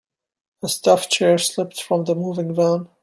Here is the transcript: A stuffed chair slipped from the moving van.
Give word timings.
A 0.63 0.67
stuffed 0.67 1.11
chair 1.11 1.37
slipped 1.37 1.79
from 1.79 2.05
the 2.05 2.15
moving 2.15 2.55
van. 2.55 2.87